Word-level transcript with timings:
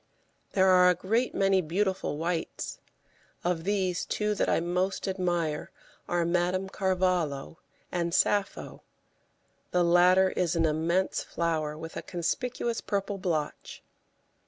There 0.53 0.65
are 0.67 0.89
a 0.89 0.95
great 0.95 1.35
many 1.35 1.61
beautiful 1.61 2.17
whites; 2.17 2.79
of 3.43 3.65
these, 3.65 4.03
two 4.03 4.33
that 4.33 4.49
I 4.49 4.59
most 4.59 5.07
admire 5.07 5.69
are 6.07 6.25
Madame 6.25 6.69
Carvalho 6.69 7.59
and 7.91 8.11
Sappho; 8.11 8.81
the 9.69 9.83
latter 9.83 10.31
is 10.31 10.55
an 10.55 10.65
immense 10.65 11.21
flower, 11.21 11.77
with 11.77 11.95
a 11.97 12.01
conspicuous 12.01 12.81
purple 12.81 13.19
blotch. 13.19 13.83